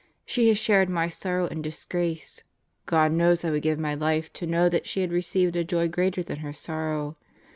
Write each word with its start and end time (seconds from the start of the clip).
She 0.25 0.47
has 0.47 0.57
shared 0.57 0.89
my 0.89 1.09
sorrow 1.09 1.45
and 1.45 1.63
disgrace. 1.63 2.43
God 2.87 3.11
knows 3.11 3.45
I 3.45 3.51
would 3.51 3.61
give 3.61 3.77
my 3.77 3.93
life 3.93 4.33
to 4.33 4.47
know 4.47 4.67
that 4.67 4.87
she 4.87 5.01
had 5.01 5.11
received 5.11 5.55
a 5.55 5.63
joy 5.63 5.87
greater 5.89 6.23
than 6.23 6.37
her 6.39 6.53
sorrow. 6.53 7.17